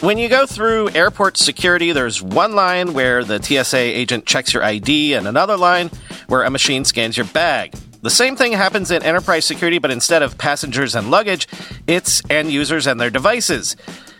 When 0.00 0.16
you 0.16 0.30
go 0.30 0.46
through 0.46 0.88
airport 0.92 1.36
security, 1.36 1.92
there's 1.92 2.22
one 2.22 2.54
line 2.54 2.94
where 2.94 3.22
the 3.22 3.42
TSA 3.42 3.76
agent 3.76 4.24
checks 4.24 4.54
your 4.54 4.64
ID 4.64 5.12
and 5.12 5.28
another 5.28 5.58
line 5.58 5.90
where 6.26 6.42
a 6.42 6.48
machine 6.48 6.86
scans 6.86 7.18
your 7.18 7.26
bag. 7.26 7.74
The 8.00 8.08
same 8.08 8.34
thing 8.34 8.52
happens 8.52 8.90
in 8.90 9.02
enterprise 9.02 9.44
security, 9.44 9.78
but 9.78 9.90
instead 9.90 10.22
of 10.22 10.38
passengers 10.38 10.94
and 10.94 11.10
luggage, 11.10 11.46
it's 11.86 12.22
end 12.30 12.50
users 12.50 12.86
and 12.86 12.98
their 12.98 13.10
devices. 13.10 13.76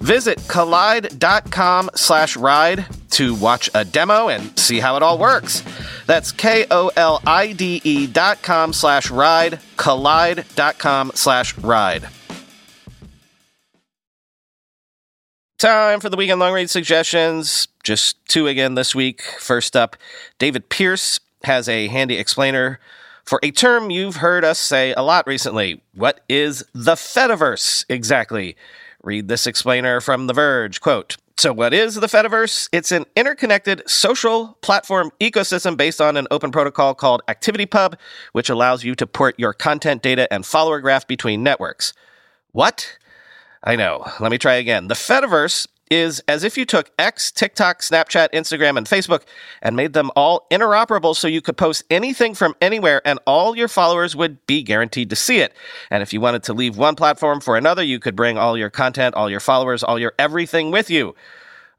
Visit 0.00 0.38
kolide.com 0.40 1.90
slash 1.94 2.36
ride 2.36 2.86
to 3.10 3.34
watch 3.34 3.68
a 3.74 3.84
demo 3.84 4.28
and 4.28 4.58
see 4.58 4.80
how 4.80 4.96
it 4.96 5.02
all 5.02 5.18
works. 5.18 5.62
That's 6.06 6.32
K-O-L-I-D-E 6.32 8.06
dot 8.08 8.42
com 8.42 8.72
slash 8.72 9.10
ride, 9.10 9.60
kolide.com 9.76 11.12
slash 11.14 11.56
ride. 11.58 12.08
Time 15.58 16.00
for 16.00 16.08
the 16.08 16.16
weekend 16.16 16.40
long 16.40 16.54
read 16.54 16.70
suggestions. 16.70 17.68
Just 17.82 18.24
two 18.26 18.46
again 18.46 18.76
this 18.76 18.94
week. 18.94 19.20
First 19.38 19.76
up, 19.76 19.96
David 20.38 20.70
Pierce 20.70 21.20
has 21.44 21.68
a 21.68 21.88
handy 21.88 22.16
explainer 22.16 22.80
for 23.26 23.38
a 23.42 23.50
term 23.50 23.90
you've 23.90 24.16
heard 24.16 24.42
us 24.42 24.58
say 24.58 24.94
a 24.94 25.02
lot 25.02 25.26
recently. 25.26 25.82
What 25.94 26.22
is 26.30 26.64
the 26.74 26.94
Fediverse 26.94 27.84
exactly? 27.90 28.56
Read 29.02 29.28
this 29.28 29.46
explainer 29.46 30.00
from 30.00 30.26
The 30.26 30.34
Verge. 30.34 30.80
Quote, 30.80 31.16
so, 31.40 31.54
what 31.54 31.72
is 31.72 31.94
the 31.94 32.06
Fediverse? 32.06 32.68
It's 32.70 32.92
an 32.92 33.06
interconnected 33.16 33.82
social 33.88 34.58
platform 34.60 35.10
ecosystem 35.20 35.74
based 35.74 35.98
on 35.98 36.18
an 36.18 36.26
open 36.30 36.50
protocol 36.50 36.94
called 36.94 37.22
ActivityPub, 37.28 37.94
which 38.32 38.50
allows 38.50 38.84
you 38.84 38.94
to 38.96 39.06
port 39.06 39.36
your 39.38 39.54
content 39.54 40.02
data 40.02 40.30
and 40.30 40.44
follower 40.44 40.80
graph 40.80 41.06
between 41.06 41.42
networks. 41.42 41.94
What? 42.52 42.98
I 43.64 43.74
know. 43.74 44.06
Let 44.20 44.30
me 44.30 44.36
try 44.36 44.56
again. 44.56 44.88
The 44.88 44.94
Fediverse 44.94 45.66
is 45.90 46.22
as 46.28 46.44
if 46.44 46.56
you 46.56 46.64
took 46.64 46.90
X, 46.98 47.32
TikTok, 47.32 47.80
Snapchat, 47.80 48.30
Instagram, 48.32 48.78
and 48.78 48.86
Facebook 48.86 49.22
and 49.60 49.74
made 49.74 49.92
them 49.92 50.10
all 50.14 50.46
interoperable 50.50 51.14
so 51.16 51.26
you 51.26 51.42
could 51.42 51.56
post 51.56 51.82
anything 51.90 52.34
from 52.34 52.54
anywhere 52.60 53.02
and 53.04 53.18
all 53.26 53.56
your 53.56 53.68
followers 53.68 54.14
would 54.14 54.46
be 54.46 54.62
guaranteed 54.62 55.10
to 55.10 55.16
see 55.16 55.40
it. 55.40 55.52
And 55.90 56.02
if 56.02 56.12
you 56.12 56.20
wanted 56.20 56.44
to 56.44 56.54
leave 56.54 56.78
one 56.78 56.94
platform 56.94 57.40
for 57.40 57.56
another, 57.56 57.82
you 57.82 57.98
could 57.98 58.14
bring 58.14 58.38
all 58.38 58.56
your 58.56 58.70
content, 58.70 59.16
all 59.16 59.28
your 59.28 59.40
followers, 59.40 59.82
all 59.82 59.98
your 59.98 60.12
everything 60.18 60.70
with 60.70 60.88
you. 60.88 61.14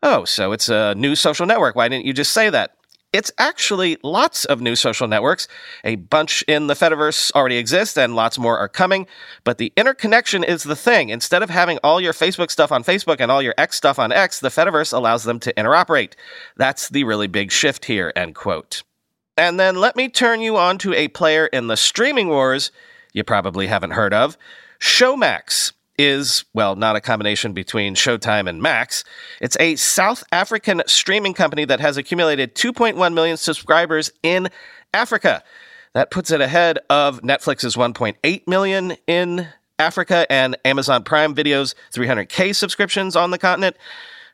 Oh, 0.03 0.25
so 0.25 0.51
it's 0.51 0.67
a 0.67 0.93
new 0.95 1.15
social 1.15 1.45
network. 1.45 1.75
Why 1.75 1.87
didn't 1.87 2.05
you 2.05 2.13
just 2.13 2.33
say 2.33 2.49
that? 2.49 2.75
It's 3.13 3.31
actually 3.37 3.97
lots 4.03 4.45
of 4.45 4.61
new 4.61 4.75
social 4.75 5.07
networks. 5.07 5.47
A 5.83 5.95
bunch 5.95 6.43
in 6.43 6.67
the 6.67 6.75
Fediverse 6.75 7.31
already 7.33 7.57
exist 7.57 7.97
and 7.97 8.15
lots 8.15 8.39
more 8.39 8.57
are 8.57 8.69
coming, 8.69 9.05
but 9.43 9.57
the 9.57 9.73
interconnection 9.75 10.45
is 10.45 10.63
the 10.63 10.77
thing. 10.77 11.09
Instead 11.09 11.43
of 11.43 11.49
having 11.49 11.77
all 11.83 11.99
your 11.99 12.13
Facebook 12.13 12.49
stuff 12.49 12.71
on 12.71 12.85
Facebook 12.85 13.17
and 13.19 13.29
all 13.29 13.41
your 13.41 13.53
X 13.57 13.75
stuff 13.75 13.99
on 13.99 14.13
X, 14.13 14.39
the 14.39 14.47
Fediverse 14.47 14.93
allows 14.93 15.25
them 15.25 15.39
to 15.41 15.53
interoperate. 15.55 16.13
That's 16.55 16.87
the 16.87 17.03
really 17.03 17.27
big 17.27 17.51
shift 17.51 17.85
here, 17.85 18.13
end 18.15 18.35
quote. 18.35 18.83
And 19.35 19.59
then 19.59 19.75
let 19.75 19.97
me 19.97 20.07
turn 20.07 20.41
you 20.41 20.55
on 20.55 20.77
to 20.79 20.93
a 20.93 21.09
player 21.09 21.47
in 21.47 21.67
the 21.67 21.77
streaming 21.77 22.29
wars 22.29 22.71
you 23.13 23.25
probably 23.25 23.67
haven't 23.67 23.91
heard 23.91 24.13
of, 24.13 24.37
Showmax 24.79 25.73
is, 25.97 26.45
well, 26.53 26.75
not 26.75 26.95
a 26.95 27.01
combination 27.01 27.53
between 27.53 27.95
Showtime 27.95 28.47
and 28.49 28.61
Max. 28.61 29.03
It's 29.39 29.57
a 29.59 29.75
South 29.75 30.23
African 30.31 30.81
streaming 30.87 31.33
company 31.33 31.65
that 31.65 31.79
has 31.79 31.97
accumulated 31.97 32.55
2.1 32.55 33.13
million 33.13 33.37
subscribers 33.37 34.11
in 34.23 34.49
Africa. 34.93 35.43
That 35.93 36.11
puts 36.11 36.31
it 36.31 36.41
ahead 36.41 36.79
of 36.89 37.21
Netflix's 37.21 37.75
1.8 37.75 38.47
million 38.47 38.95
in 39.07 39.47
Africa 39.77 40.25
and 40.31 40.57
Amazon 40.63 41.03
Prime 41.03 41.33
Video's 41.33 41.75
300K 41.93 42.55
subscriptions 42.55 43.15
on 43.15 43.31
the 43.31 43.37
continent, 43.37 43.75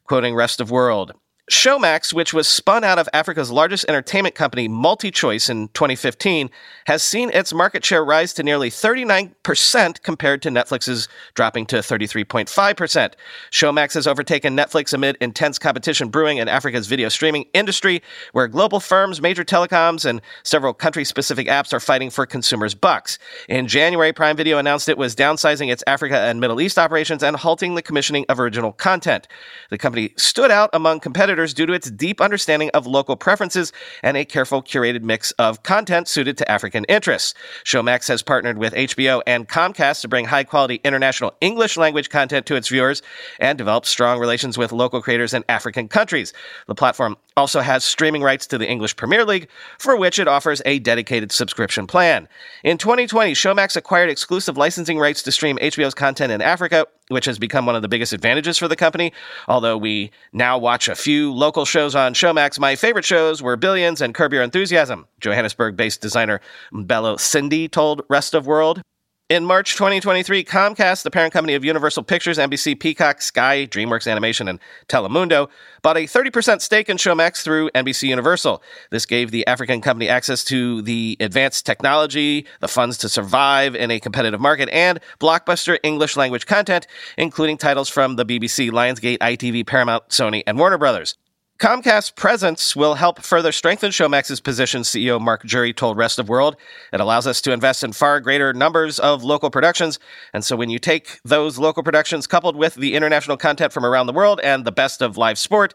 quoting 0.05 0.35
Rest 0.35 0.61
of 0.61 0.69
World. 0.71 1.13
Showmax, 1.49 2.11
which 2.11 2.33
was 2.33 2.45
spun 2.45 2.83
out 2.83 2.99
of 2.99 3.07
Africa's 3.13 3.49
largest 3.49 3.85
entertainment 3.87 4.35
company, 4.35 4.67
MultiChoice, 4.67 5.49
in 5.49 5.69
2015, 5.69 6.49
has 6.87 7.01
seen 7.01 7.29
its 7.29 7.53
market 7.53 7.85
share 7.85 8.03
rise 8.03 8.33
to 8.33 8.43
nearly 8.43 8.69
39% 8.69 10.03
compared 10.03 10.41
to 10.41 10.49
Netflix's 10.49 11.07
dropping 11.35 11.65
to 11.67 11.77
33.5%. 11.77 13.13
Showmax 13.51 13.93
has 13.93 14.07
overtaken 14.07 14.57
Netflix 14.57 14.93
amid 14.93 15.15
intense 15.21 15.57
competition 15.57 16.09
brewing 16.09 16.37
in 16.37 16.49
Africa's 16.49 16.87
video 16.87 17.07
streaming 17.07 17.45
industry, 17.53 18.03
where 18.33 18.49
global 18.49 18.81
firms, 18.81 19.21
major 19.21 19.45
telecoms, 19.45 20.03
and 20.03 20.21
several 20.43 20.73
country 20.73 21.05
specific 21.05 21.47
apps 21.47 21.71
are 21.71 21.79
fighting 21.79 22.09
for 22.09 22.25
consumers' 22.25 22.75
bucks. 22.75 23.19
In 23.47 23.67
January, 23.67 24.11
Prime 24.11 24.35
Video 24.35 24.57
announced 24.57 24.89
it 24.89 24.97
was 24.97 25.15
downsizing 25.15 25.71
its 25.71 25.83
Africa 25.87 26.19
and 26.19 26.41
Middle 26.41 26.59
East 26.59 26.77
operations 26.77 27.23
and 27.23 27.37
halting 27.37 27.75
the 27.75 27.81
commissioning 27.81 28.25
of 28.27 28.37
original 28.37 28.73
content. 28.73 29.29
The 29.69 29.77
company 29.77 30.13
stood 30.17 30.51
out 30.51 30.69
among 30.73 30.99
competitors 30.99 31.36
due 31.45 31.65
to 31.65 31.73
its 31.73 31.91
deep 31.91 32.21
understanding 32.21 32.69
of 32.73 32.87
local 32.87 33.15
preferences 33.15 33.71
and 34.03 34.17
a 34.17 34.25
careful 34.25 34.61
curated 34.63 35.03
mix 35.03 35.31
of 35.33 35.63
content 35.63 36.07
suited 36.07 36.37
to 36.37 36.51
African 36.51 36.83
interests. 36.85 37.33
Showmax 37.63 38.07
has 38.07 38.21
partnered 38.21 38.57
with 38.57 38.73
HBO 38.73 39.21
and 39.27 39.47
Comcast 39.47 40.01
to 40.01 40.07
bring 40.07 40.25
high 40.25 40.43
quality 40.43 40.81
international 40.83 41.33
English 41.41 41.77
language 41.77 42.09
content 42.09 42.45
to 42.47 42.55
its 42.55 42.69
viewers 42.69 43.01
and 43.39 43.57
develop 43.57 43.85
strong 43.85 44.19
relations 44.19 44.57
with 44.57 44.71
local 44.71 45.01
creators 45.01 45.33
in 45.33 45.43
African 45.49 45.87
countries. 45.87 46.33
The 46.67 46.75
platform 46.75 47.17
also 47.37 47.61
has 47.61 47.85
streaming 47.85 48.23
rights 48.23 48.47
to 48.47 48.57
the 48.57 48.67
English 48.67 48.95
Premier 48.95 49.23
League, 49.23 49.47
for 49.77 49.95
which 49.95 50.19
it 50.19 50.27
offers 50.27 50.61
a 50.65 50.79
dedicated 50.79 51.31
subscription 51.31 51.87
plan. 51.87 52.27
In 52.63 52.77
2020, 52.77 53.33
Showmax 53.33 53.77
acquired 53.77 54.09
exclusive 54.09 54.57
licensing 54.57 54.99
rights 54.99 55.23
to 55.23 55.31
stream 55.31 55.57
HBO's 55.59 55.93
content 55.93 56.31
in 56.31 56.41
Africa, 56.41 56.85
which 57.09 57.25
has 57.25 57.39
become 57.39 57.65
one 57.65 57.75
of 57.75 57.83
the 57.83 57.87
biggest 57.87 58.11
advantages 58.11 58.57
for 58.57 58.67
the 58.67 58.75
company. 58.75 59.13
Although 59.47 59.77
we 59.77 60.11
now 60.33 60.57
watch 60.57 60.89
a 60.89 60.95
few 60.95 61.31
local 61.31 61.63
shows 61.63 61.95
on 61.95 62.13
Showmax, 62.13 62.59
my 62.59 62.75
favorite 62.75 63.05
shows 63.05 63.41
were 63.41 63.55
Billions 63.55 64.01
and 64.01 64.13
Curb 64.13 64.33
Your 64.33 64.43
Enthusiasm. 64.43 65.07
Johannesburg 65.21 65.77
based 65.77 66.01
designer 66.01 66.41
Bello 66.73 67.17
Cindy 67.17 67.67
told 67.67 68.01
Rest 68.09 68.33
of 68.33 68.47
World. 68.47 68.81
In 69.29 69.43
March 69.43 69.73
2023, 69.73 70.45
Comcast, 70.45 71.03
the 71.03 71.11
parent 71.11 71.33
company 71.33 71.53
of 71.53 71.65
Universal 71.65 72.03
Pictures, 72.03 72.37
NBC, 72.37 72.79
Peacock, 72.79 73.21
Sky, 73.21 73.67
DreamWorks 73.69 74.09
Animation, 74.09 74.47
and 74.47 74.57
Telemundo, 74.87 75.49
bought 75.81 75.97
a 75.97 76.05
30% 76.05 76.61
stake 76.61 76.87
in 76.87 76.95
Showmax 76.95 77.43
through 77.43 77.69
NBC 77.71 78.07
Universal. 78.07 78.63
This 78.89 79.05
gave 79.05 79.31
the 79.31 79.45
African 79.45 79.81
company 79.81 80.07
access 80.07 80.45
to 80.45 80.81
the 80.81 81.17
advanced 81.19 81.65
technology, 81.65 82.47
the 82.61 82.69
funds 82.69 82.97
to 82.99 83.09
survive 83.09 83.75
in 83.75 83.91
a 83.91 83.99
competitive 83.99 84.39
market, 84.39 84.69
and 84.69 85.01
blockbuster 85.19 85.77
English 85.83 86.15
language 86.15 86.45
content, 86.45 86.87
including 87.17 87.57
titles 87.57 87.89
from 87.89 88.15
the 88.15 88.25
BBC, 88.25 88.71
Lionsgate, 88.71 89.17
ITV, 89.17 89.67
Paramount, 89.67 90.07
Sony, 90.07 90.41
and 90.47 90.57
Warner 90.57 90.77
Brothers. 90.77 91.17
Comcast's 91.57 92.11
presence 92.11 92.75
will 92.75 92.93
help 92.93 93.23
further 93.23 93.51
strengthen 93.51 93.89
Showmax's 93.89 94.39
position, 94.39 94.83
CEO 94.83 95.19
Mark 95.19 95.43
Jury 95.43 95.73
told 95.73 95.97
Rest 95.97 96.19
of 96.19 96.29
World. 96.29 96.55
It 96.93 96.99
allows 96.99 97.25
us 97.25 97.41
to 97.41 97.51
invest 97.51 97.83
in 97.83 97.93
far 97.93 98.19
greater 98.19 98.53
numbers 98.53 98.99
of 98.99 99.23
local 99.23 99.49
productions. 99.49 99.97
And 100.33 100.45
so 100.45 100.55
when 100.55 100.69
you 100.69 100.77
take 100.77 101.19
those 101.25 101.57
local 101.57 101.81
productions 101.81 102.27
coupled 102.27 102.55
with 102.55 102.75
the 102.75 102.93
international 102.93 103.37
content 103.37 103.73
from 103.73 103.87
around 103.87 104.05
the 104.05 104.13
world 104.13 104.39
and 104.43 104.65
the 104.65 104.71
best 104.71 105.01
of 105.01 105.17
live 105.17 105.39
sport, 105.39 105.73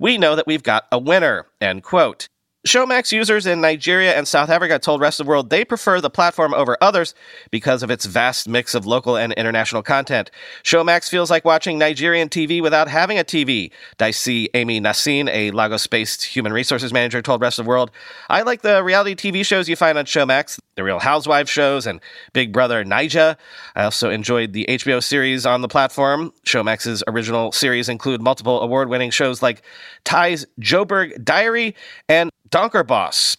we 0.00 0.18
know 0.18 0.34
that 0.34 0.48
we've 0.48 0.64
got 0.64 0.86
a 0.90 0.98
winner, 0.98 1.46
end 1.60 1.84
quote. 1.84 2.28
Showmax 2.66 3.10
users 3.10 3.46
in 3.46 3.62
Nigeria 3.62 4.14
and 4.14 4.28
South 4.28 4.50
Africa 4.50 4.78
told 4.78 5.00
Rest 5.00 5.18
of 5.18 5.24
the 5.24 5.30
World 5.30 5.48
they 5.48 5.64
prefer 5.64 5.98
the 5.98 6.10
platform 6.10 6.52
over 6.52 6.76
others 6.82 7.14
because 7.50 7.82
of 7.82 7.90
its 7.90 8.04
vast 8.04 8.46
mix 8.46 8.74
of 8.74 8.84
local 8.84 9.16
and 9.16 9.32
international 9.32 9.82
content. 9.82 10.30
Showmax 10.62 11.08
feels 11.08 11.30
like 11.30 11.46
watching 11.46 11.78
Nigerian 11.78 12.28
TV 12.28 12.60
without 12.60 12.86
having 12.86 13.18
a 13.18 13.24
TV. 13.24 13.72
Dicey 13.96 14.50
Amy 14.52 14.78
Nassin, 14.78 15.30
a 15.30 15.52
Lagos-based 15.52 16.22
human 16.22 16.52
resources 16.52 16.92
manager, 16.92 17.22
told 17.22 17.40
Rest 17.40 17.58
of 17.58 17.64
the 17.64 17.68
World, 17.70 17.90
I 18.28 18.42
like 18.42 18.60
the 18.60 18.84
reality 18.84 19.14
TV 19.14 19.42
shows 19.42 19.66
you 19.66 19.74
find 19.74 19.96
on 19.96 20.04
Showmax, 20.04 20.58
the 20.74 20.84
Real 20.84 20.98
Housewives 20.98 21.50
shows 21.50 21.86
and 21.86 21.98
Big 22.34 22.52
Brother 22.52 22.84
Naija. 22.84 23.36
I 23.74 23.84
also 23.84 24.10
enjoyed 24.10 24.52
the 24.52 24.66
HBO 24.68 25.02
series 25.02 25.46
on 25.46 25.62
the 25.62 25.68
platform. 25.68 26.30
Showmax's 26.44 27.02
original 27.08 27.52
series 27.52 27.88
include 27.88 28.20
multiple 28.20 28.60
award-winning 28.60 29.12
shows 29.12 29.40
like 29.42 29.62
Ty's 30.04 30.44
Joburg 30.60 31.24
Diary 31.24 31.74
and 32.06 32.29
Donkerbos. 32.50 33.36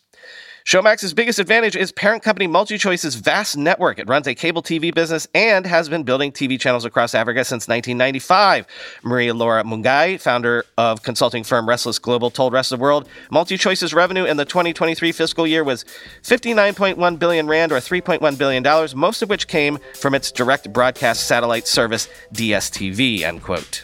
Showmax's 0.63 1.13
biggest 1.13 1.39
advantage 1.39 1.75
is 1.75 1.91
parent 1.91 2.21
company 2.21 2.47
MultiChoice's 2.47 3.15
vast 3.15 3.57
network. 3.57 3.97
It 3.97 4.07
runs 4.07 4.27
a 4.27 4.35
cable 4.35 4.61
TV 4.61 4.93
business 4.93 5.27
and 5.33 5.65
has 5.65 5.89
been 5.89 6.03
building 6.03 6.31
TV 6.31 6.59
channels 6.59 6.85
across 6.85 7.15
Africa 7.15 7.43
since 7.43 7.67
1995. 7.67 8.67
Maria 9.03 9.33
Laura 9.33 9.63
Mungai, 9.63 10.21
founder 10.21 10.63
of 10.77 11.01
consulting 11.01 11.43
firm 11.43 11.67
Restless 11.67 11.97
Global, 11.97 12.29
told 12.29 12.53
Rest 12.53 12.71
of 12.71 12.77
the 12.77 12.83
World 12.83 13.09
MultiChoice's 13.31 13.93
revenue 13.93 14.25
in 14.25 14.37
the 14.37 14.45
2023 14.45 15.11
fiscal 15.11 15.47
year 15.47 15.63
was 15.63 15.83
59.1 16.21 17.19
billion 17.19 17.47
rand 17.47 17.71
or 17.71 17.77
3.1 17.77 18.37
billion 18.37 18.61
dollars, 18.61 18.95
most 18.95 19.23
of 19.23 19.29
which 19.29 19.47
came 19.47 19.79
from 19.95 20.13
its 20.13 20.31
direct 20.31 20.71
broadcast 20.71 21.27
satellite 21.27 21.67
service 21.67 22.07
DSTV. 22.33 23.21
End 23.21 23.41
quote. 23.41 23.83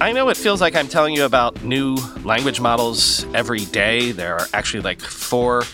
I 0.00 0.12
know 0.12 0.28
it 0.28 0.36
feels 0.36 0.60
like 0.60 0.76
I'm 0.76 0.86
telling 0.86 1.12
you 1.12 1.24
about 1.24 1.64
new 1.64 1.96
language 2.22 2.60
models 2.60 3.26
every 3.34 3.64
day. 3.64 4.12
There 4.12 4.36
are 4.36 4.46
actually 4.54 4.82
like 4.82 5.00
four 5.00 5.64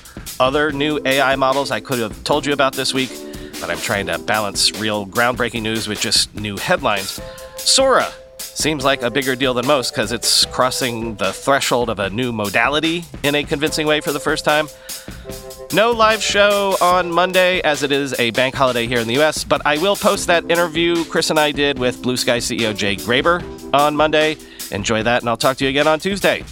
other 0.41 0.73
new 0.73 0.99
AI 1.05 1.37
models 1.37 1.71
I 1.71 1.81
could 1.81 1.99
have 1.99 2.25
told 2.25 2.47
you 2.47 2.55
about 2.55 2.73
this 2.73 2.95
week, 2.95 3.11
but 3.61 3.69
I'm 3.69 3.79
trying 3.79 4.07
to 4.07 4.19
balance 4.19 4.73
real 4.81 5.07
groundbreaking 5.07 5.61
news 5.61 5.89
with 5.89 6.01
just 6.01 6.35
new 6.35 6.57
headlines. 6.57 7.21
Sora 7.59 8.11
seems 8.39 8.83
like 8.83 9.03
a 9.03 9.11
bigger 9.11 9.37
deal 9.37 9.53
than 9.53 9.67
most 9.67 9.93
because 9.93 10.11
it's 10.11 10.47
crossing 10.47 11.17
the 11.17 11.31
threshold 11.31 11.91
of 11.91 11.99
a 11.99 12.09
new 12.09 12.33
modality 12.33 13.05
in 13.25 13.35
a 13.35 13.45
convincing 13.45 13.87
way 13.87 14.01
for 14.01 14.13
the 14.13 14.21
first 14.21 14.43
time. 14.43 14.69
No 15.75 15.91
live 15.91 16.23
show 16.23 16.79
on 16.81 17.13
Monday 17.13 17.61
as 17.61 17.83
it 17.83 17.93
is 17.93 18.19
a 18.19 18.31
bank 18.31 18.55
holiday 18.55 18.87
here 18.87 19.01
in 19.01 19.07
the 19.07 19.21
US, 19.21 19.45
but 19.45 19.61
I 19.67 19.77
will 19.77 19.97
post 19.97 20.29
that 20.29 20.51
interview 20.51 21.05
Chris 21.05 21.29
and 21.29 21.39
I 21.39 21.53
did 21.53 21.79
with 21.79 22.01
Bluesky 22.01 22.39
CEO 22.39 22.75
Jay 22.75 22.97
Graber 22.97 23.43
on 23.75 23.97
Monday. 23.97 24.37
Enjoy 24.71 25.03
that, 25.03 25.23
and 25.23 25.29
I'll 25.29 25.37
talk 25.37 25.57
to 25.59 25.65
you 25.65 25.71
again 25.71 25.87
on 25.87 25.99
Tuesday. 25.99 26.45